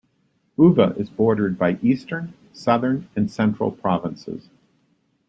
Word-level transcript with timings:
Uva 0.57 0.95
is 0.97 1.11
bordered 1.11 1.59
by 1.59 1.77
Eastern, 1.83 2.33
Southern 2.53 3.07
and 3.15 3.29
Central 3.29 3.69
provinces. 3.69 4.49